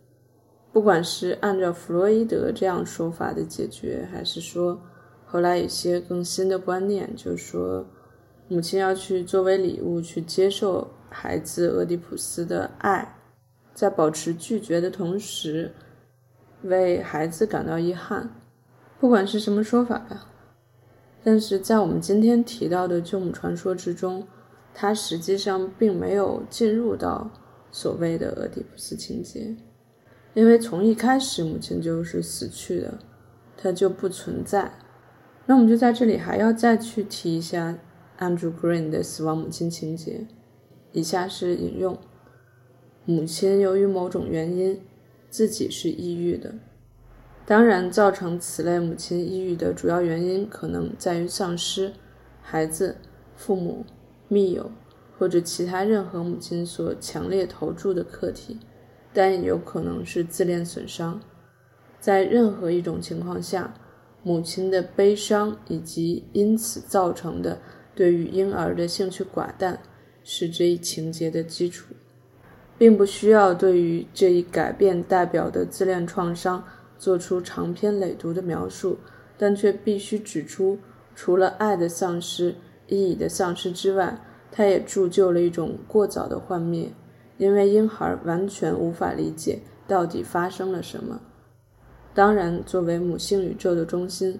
[0.71, 4.79] 不管是按照弗洛伊德这样说法的解决，还是说
[5.25, 7.87] 后来有些更新的观念，就是说
[8.47, 13.17] 母亲要去作为礼物去接受孩子俄狄浦斯的爱。
[13.73, 15.73] 在保持拒绝的同时，
[16.65, 18.40] 为孩子感到遗憾，
[19.01, 20.27] 不管是什么说法吧。
[21.25, 24.27] 但是在我们今天提到的救母传说之中，
[24.73, 27.31] 它实际上并没有进入到
[27.73, 29.57] 所谓的俄狄浦斯情节，
[30.35, 32.99] 因为从一开始母亲就是死去的，
[33.57, 34.73] 它就不存在。
[35.47, 37.79] 那我们就在这里还要再去提一下
[38.19, 40.27] Andrew Green 的死亡母亲情节，
[40.93, 41.99] 以下是引用。
[43.05, 44.81] 母亲由于某种原因，
[45.29, 46.55] 自己是抑郁的。
[47.51, 51.93] 当然，造成此类母亲抑郁的主要原因可能在于丧失
[52.41, 52.95] 孩子、
[53.35, 53.85] 父母、
[54.29, 54.71] 密友
[55.19, 58.61] 或者其他任何母亲所强烈投注的客体，
[59.13, 61.21] 但也有可能是自恋损伤。
[61.99, 63.75] 在任何一种情况下，
[64.23, 67.59] 母亲的悲伤以及因此造成的
[67.97, 69.81] 对于婴儿的兴趣寡淡，
[70.23, 71.97] 是这一情节的基础。
[72.79, 76.65] 并不需要对于这一改变代表的自恋创伤
[77.01, 78.99] 做出长篇累牍的描述，
[79.39, 80.79] 但却必须指出，
[81.17, 82.55] 除了爱的丧失、
[82.89, 84.21] 意义的丧失之外，
[84.53, 86.93] 它也铸就了一种过早的幻灭，
[87.39, 91.23] 因为婴孩完全无法理解到底发生了什么。
[92.13, 94.39] 当然，作为母性宇宙的中心，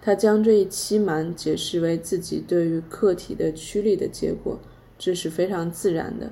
[0.00, 4.60] 他将这一欺瞒解释为自己对于客体的驱力的结果，
[4.96, 6.30] 这是非常自然的。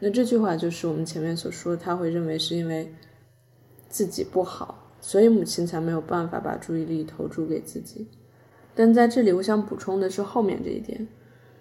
[0.00, 2.92] 那这句话就是我们前面所说，他会认为是因为
[3.88, 8.06] 自己不好，所以母亲才没有办法把注意力投注给自己。
[8.74, 11.08] 但在这里，我想补充的是后面这一点，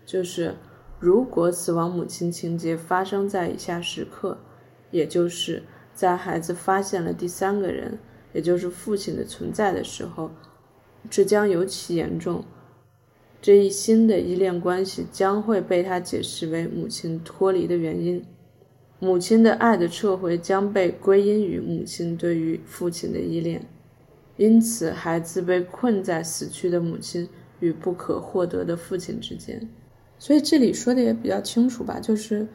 [0.05, 0.55] 就是
[0.99, 4.37] 如果死亡母亲情节发生在以下时刻，
[4.91, 5.63] 也就是
[5.93, 7.97] 在孩子发现了第三个人，
[8.33, 10.31] 也就是父亲的存在的时候。
[11.09, 12.43] 这将尤其严重。
[13.41, 18.25] 这一新的依恋关系将会被他解释为母亲脱离的原因。
[19.05, 23.63] 母亲的爱的撤回将被归因于母亲对于父亲的依恋。
[24.37, 27.29] 因此，孩子被困在死去的母亲
[27.59, 29.69] 与不可获得的父亲之间。
[30.17, 32.47] 所以这里说的也比较清楚吧，就是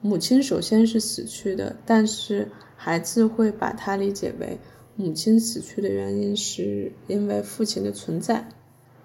[0.00, 4.56] 母亲首先是死去的，但是孩子会把它理解为。
[4.96, 8.46] 母亲死去的原因是因为父亲的存在，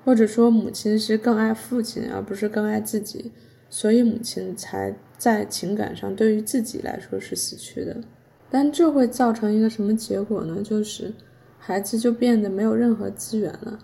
[0.03, 3.31] 或者说母亲是更爱父亲而不是更爱自己，
[3.69, 7.97] 所以母亲才在情感上对于自己来说是死去的。
[8.49, 10.61] 但这会造成一个什么结果呢？
[10.63, 11.13] 就是
[11.57, 13.79] 孩子就变得没有任何资源了，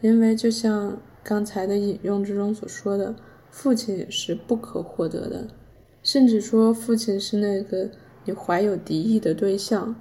[0.00, 3.14] 因为就像刚才的引用之中所说的，
[3.50, 5.48] 父亲也是不可获得的，
[6.02, 7.90] 甚至说父亲是那个
[8.24, 9.94] 你怀有敌意的对象。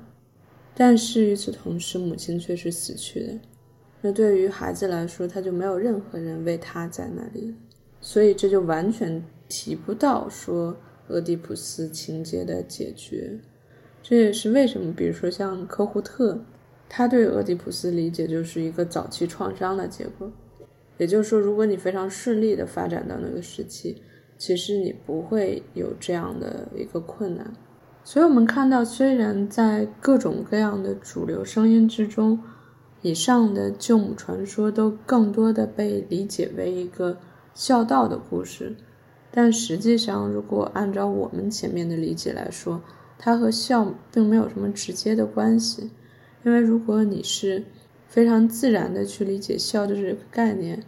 [0.74, 3.34] 但是与此同时，母亲却是死去的。
[4.02, 7.54] 那对于孩子来说，他就没有任何人为他在那里，
[8.02, 10.76] 所以这就完全提不到说
[11.08, 13.39] 俄狄浦斯情节的解决。
[14.04, 16.43] 这也是为什么，比如说像科胡特，
[16.89, 20.30] 他对俄狄浦斯理解就是一个早期创伤的结果。
[20.97, 24.02] 也就是说，如果你非常顺利的发展到那个时期，
[24.38, 27.54] 其实你不会有这样的一个困难。
[28.04, 32.39] 所以，我们看到，虽然在各种各样的主流声音之中，
[33.02, 37.18] 以上的救母传说都更多的被理解为一个
[37.54, 38.76] 孝道的故事，
[39.32, 42.82] 但实际上，如果按照我们前面的理解来说，
[43.18, 45.91] 它和孝并没有什么直接的关系。
[46.43, 47.64] 因为如果你是
[48.08, 50.84] 非常自然的去理解孝的这个概念，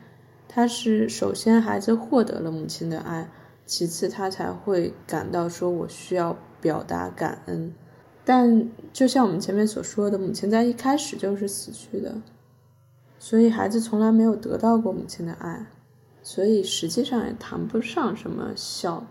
[0.47, 3.29] 它是首先孩子获得了母亲的爱，
[3.65, 6.37] 其次他才会感到说我需要。
[6.63, 7.73] 表达感恩，
[8.23, 12.21] 但就像我们前面所说的，母亲在一开始就是死去的，
[13.19, 15.65] 所以孩子从来没有得到过母亲的爱，
[16.23, 19.05] 所以实际上也谈不上什么孝，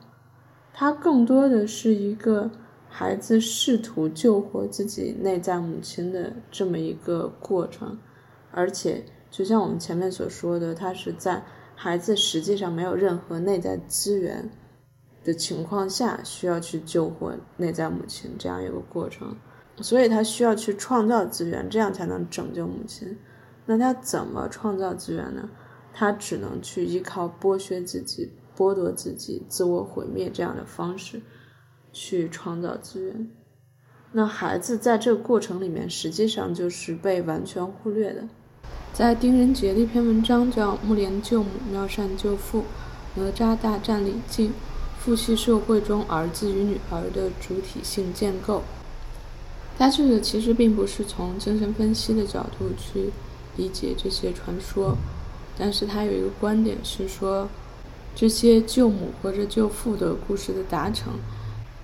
[0.73, 2.51] 它更多的是一个
[2.89, 7.97] 孩子试图救活自己内在母亲的这么一个过程，
[8.51, 11.45] 而且就像我们前面所说的，它是在
[11.77, 14.51] 孩子实际上没有任何内在资源。
[15.25, 19.37] 的情况下，需要去救活内在母亲这样一个过程，
[19.77, 23.17] 所以他需要去创造资源，这样才能拯救母亲。
[23.65, 25.49] 那他怎么创造资源呢？
[25.93, 31.21] 他只能去依靠剥削自己、剥夺自己、自我毁灭这样的方式
[31.93, 33.31] 去创造资源。
[34.13, 38.29] 那孩子在这个过程里面，实际上就是被完全忽略的。
[38.93, 42.65] 在丁仁杰的一篇文章叫《木莲救母，妙善救父，
[43.15, 44.51] 哪吒大战李靖》。
[44.99, 48.63] 父系社会中儿子与女儿的主体性建构，
[49.77, 53.11] 他这个其实并不是从精神分析的角度去
[53.57, 54.97] 理解这些传说，
[55.63, 57.47] 但是他有一个观点是说，
[58.17, 61.13] 这些救母或者救父的故事的达成，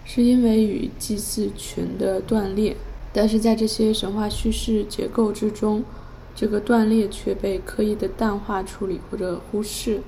[0.04, 2.76] 是因为与祭祀群的断裂，
[3.12, 5.84] 但是在这些神话叙事结构之中，
[6.34, 10.00] 这个断裂却被刻意的淡化处理或者忽视。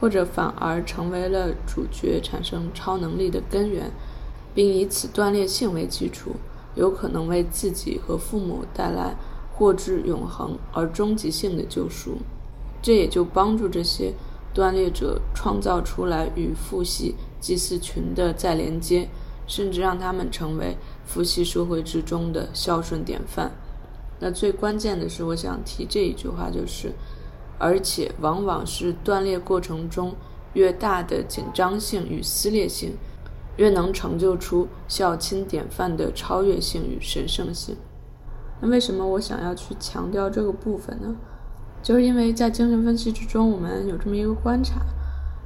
[0.00, 3.90] 或者反而成为了主角产生超能力的根源，
[4.54, 6.36] 并以此断裂性为基础，
[6.76, 9.16] 有可能为自己和父母带来
[9.52, 12.18] 获致永恒而终极性的救赎。
[12.80, 14.12] 这也就帮助这些
[14.52, 19.08] 断裂者创造出来与父系祭祀群的再连接，
[19.46, 23.52] 甚至让他们成为父系社会之中的孝顺典范。
[24.20, 26.92] 那最关键的是，我想提这一句话就是。
[27.60, 30.14] 而且，往往是断裂过程中
[30.52, 32.96] 越大的紧张性与撕裂性，
[33.56, 37.76] 越能成就出孝亲典范的超越性与神圣性。
[38.60, 41.16] 那为什么我想要去强调这个部分呢？
[41.82, 44.80] 就是因为在精神分析之中，我们有这么一个观察，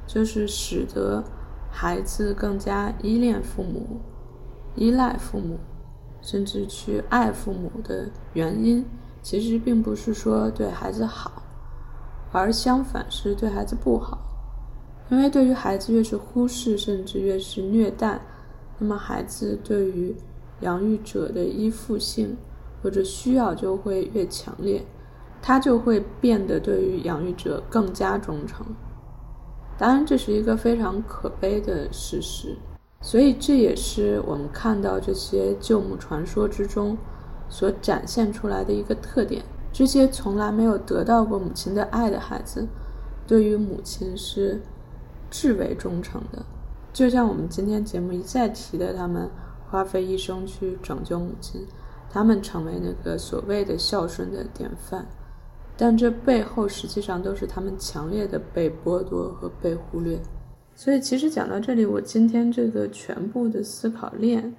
[0.05, 1.23] 就是使得
[1.71, 4.01] 孩子更加依恋父母、
[4.75, 5.57] 依赖父母，
[6.21, 8.83] 甚至去爱父母的原因，
[9.21, 11.43] 其实并不是说对孩子好。
[12.31, 14.17] 而相反是对孩子不好，
[15.09, 18.19] 因为对于孩子越是忽视，甚至越是虐待，
[18.79, 20.15] 那么孩子对于
[20.61, 22.35] 养育者的依附性
[22.81, 24.83] 或者需要就会越强烈。
[25.45, 28.65] 他就会变得对于养育者更加忠诚。
[29.77, 32.55] 当然，这是一个非常可悲的事实。
[33.01, 36.97] 所以，这也是我们看到这些旧母传说之中
[37.49, 42.65] 所展现出来的一个特点：这些从来没有得到过母亲的爱的孩子，
[43.27, 44.61] 对于母亲是
[45.29, 46.45] 至为忠诚的。
[46.93, 49.29] 就像我们今天节目一再提的，他们
[49.69, 51.67] 花费一生去拯救母亲，
[52.09, 55.05] 他们成为那个所谓的孝顺的典范。
[55.75, 60.19] 但这背后实际上都是他们强烈的被剥夺和被忽略。
[60.75, 64.55] 所以，其实讲到这里，我今天这个全部的思考链，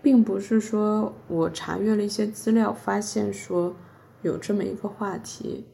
[0.00, 3.74] 并不是说我查阅了一些资料，发现说
[4.22, 5.66] 有这么一个话题，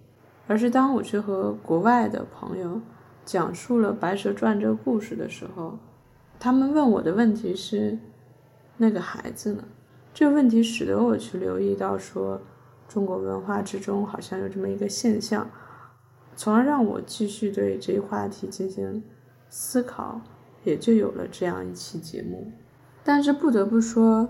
[0.46, 2.80] 而是当我去和国外的朋友
[3.24, 5.78] 讲述了《白蛇传》这个故事的时候，
[6.40, 7.96] 他们问我的问题是：
[8.76, 9.64] 那个孩子呢？
[10.12, 12.40] 这个问题使得我去留意到说，
[12.88, 15.50] 中国文化之中好像有这么一个现象，
[16.36, 19.02] 从而让我继续对这一话题进行。
[19.56, 20.20] 思考，
[20.64, 22.50] 也就有了这样一期节目。
[23.04, 24.28] 但是不得不说，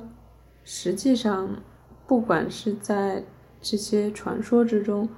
[0.62, 1.62] 实际上，
[2.07, 3.24] 不管是在
[3.59, 5.09] 这些传说之中，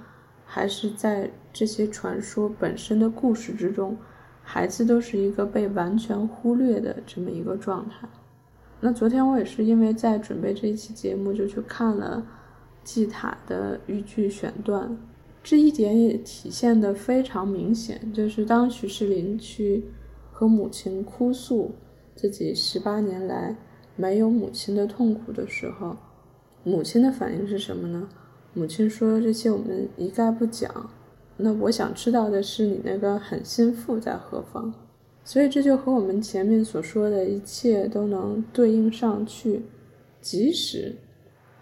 [0.44, 3.96] 还是在这些传说本身的故事之中，
[4.44, 8.08] 孩子都是一个被完全忽略的这么一个状态。
[8.78, 12.24] 那昨天我也是因为在准备这一期节目，就去看了
[12.86, 14.96] 祭塔的豫剧选段。
[15.42, 19.84] 这一点也体现的非常明显，就是当徐世林去
[20.30, 21.72] 和母亲哭诉
[22.14, 23.56] 自己十八年来
[23.96, 25.96] 没有母亲的痛苦的时候，
[26.62, 28.08] 母亲的反应是什么呢？
[28.54, 30.90] 母亲说：“这些我们一概不讲。
[31.36, 34.72] 那我想知道的是，你那个狠心妇在何方？”
[35.22, 39.62] 所以这就和我们前面所说的一切都能对应上去，
[40.20, 40.94] 即使。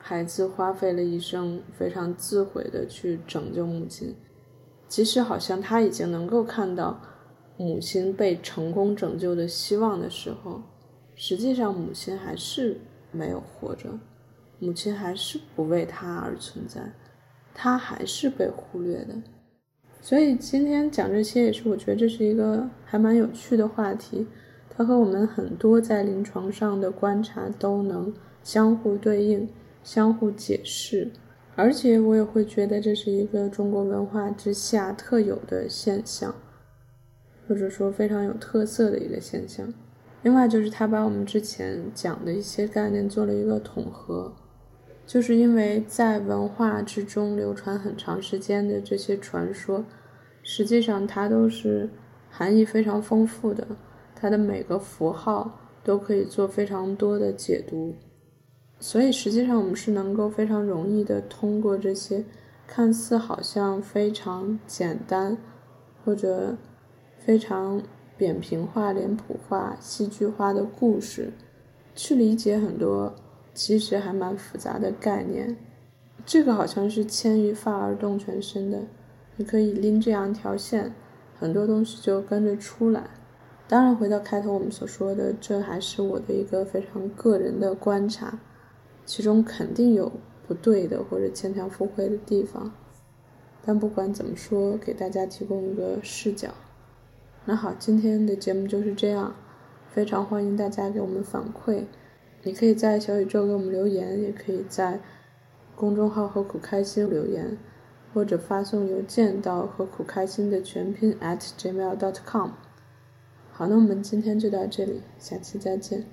[0.06, 4.14] 孩子花费了一生，非常自毁的去拯救母亲。
[4.86, 7.00] 即使好像他已经能够看到
[7.56, 10.60] 母亲被成功拯救的希望的时候，
[11.14, 12.78] 实际上母亲还是
[13.12, 13.98] 没有活着，
[14.58, 16.92] 母亲还是不为他而存在，
[17.54, 19.14] 他还是被忽略的。
[20.02, 24.26] 所以今天讲这些，也是我觉得这是一个还蛮有趣的话题，
[24.68, 29.48] 它和我们很多在临床上的观察都能相互对应。
[29.84, 31.12] 相互解释，
[31.54, 36.34] 而且我也会觉得这是一个中国文化之下特有的现象，
[37.46, 39.72] 或者说非常有特色的一个现象。
[40.22, 44.34] 另外就是他把我们之前讲的一些概念做了一个统合，
[45.06, 49.84] 就是因为在文化之中流传很长时间的这些传说，
[50.42, 51.90] 实际上它都是
[52.30, 53.66] 含义非常丰富的，
[54.14, 57.94] 它的每个符号都可以做非常多的解读。
[58.86, 62.22] 所以实际上，我们是能够非常容易的通过这些
[62.66, 65.38] 看似好像非常简单，
[66.04, 66.54] 或者
[67.16, 67.80] 非常
[68.18, 71.32] 扁平化、脸谱化、戏剧化的故事，
[71.94, 73.14] 去理解很多
[73.54, 75.56] 其实还蛮复杂的概念。
[76.26, 78.82] 这个好像是牵一发而动全身的，
[79.36, 80.94] 你可以拎这样一条线，
[81.40, 83.04] 很多东西就跟着出来。
[83.66, 88.38] 当然，回到开头我们所说的，这还是我的一个非常个人的观察。
[89.06, 90.10] 其中肯定有
[90.46, 92.72] 不对的或者牵强附会的地方，
[93.64, 96.50] 但不管怎么说，给大家提供一个视角。
[97.46, 99.34] 那好，今天的节目就是这样，
[99.90, 101.84] 非常欢迎大家给我们反馈。
[102.42, 105.00] 你可以在小宇宙给我们留言，也可以在
[105.74, 107.56] 公众号“何苦开心”留言，
[108.12, 112.50] 或者发送邮件到“何苦开心”的全拼 at gmail dot com。
[113.50, 116.04] 好，那我们今天就到这里，下期再见。